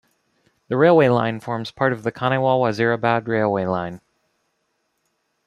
[0.67, 4.01] The railway line forms part of the Khanewal-Wazirabad railway line.